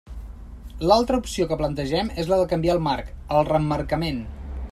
L'altra 0.91 1.19
opció 1.23 1.47
que 1.51 1.59
plantegem 1.59 2.11
és 2.25 2.33
la 2.33 2.41
de 2.41 2.49
canviar 2.55 2.77
el 2.79 2.85
marc: 2.89 3.13
el 3.37 3.47
reemmarcament. 3.53 4.27